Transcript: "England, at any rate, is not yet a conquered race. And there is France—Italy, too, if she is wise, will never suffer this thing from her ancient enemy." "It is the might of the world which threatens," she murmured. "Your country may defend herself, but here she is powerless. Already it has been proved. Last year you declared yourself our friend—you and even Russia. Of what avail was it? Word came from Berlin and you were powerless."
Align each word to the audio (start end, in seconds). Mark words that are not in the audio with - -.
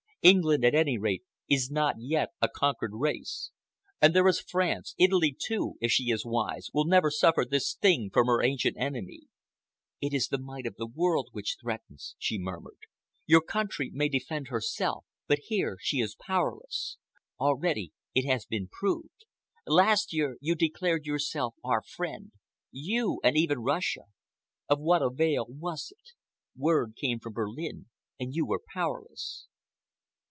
"England, 0.23 0.63
at 0.63 0.75
any 0.75 0.99
rate, 0.99 1.23
is 1.49 1.71
not 1.71 1.95
yet 1.97 2.29
a 2.43 2.47
conquered 2.47 2.91
race. 2.93 3.49
And 3.99 4.13
there 4.13 4.27
is 4.27 4.39
France—Italy, 4.39 5.35
too, 5.43 5.77
if 5.81 5.89
she 5.91 6.11
is 6.11 6.23
wise, 6.23 6.69
will 6.75 6.85
never 6.85 7.09
suffer 7.09 7.43
this 7.43 7.73
thing 7.73 8.11
from 8.13 8.27
her 8.27 8.43
ancient 8.43 8.77
enemy." 8.77 9.21
"It 9.99 10.13
is 10.13 10.27
the 10.27 10.37
might 10.37 10.67
of 10.67 10.75
the 10.75 10.85
world 10.85 11.29
which 11.31 11.57
threatens," 11.59 12.13
she 12.19 12.37
murmured. 12.37 12.77
"Your 13.25 13.41
country 13.41 13.89
may 13.91 14.09
defend 14.09 14.49
herself, 14.49 15.05
but 15.25 15.39
here 15.45 15.77
she 15.81 15.97
is 16.01 16.13
powerless. 16.27 16.97
Already 17.39 17.91
it 18.13 18.29
has 18.29 18.45
been 18.45 18.67
proved. 18.67 19.25
Last 19.65 20.13
year 20.13 20.37
you 20.39 20.53
declared 20.53 21.07
yourself 21.07 21.55
our 21.63 21.81
friend—you 21.81 23.21
and 23.23 23.35
even 23.35 23.63
Russia. 23.63 24.03
Of 24.69 24.79
what 24.79 25.01
avail 25.01 25.47
was 25.49 25.91
it? 25.91 26.11
Word 26.55 26.93
came 26.95 27.17
from 27.19 27.33
Berlin 27.33 27.87
and 28.19 28.35
you 28.35 28.45
were 28.45 28.61
powerless." 28.71 29.47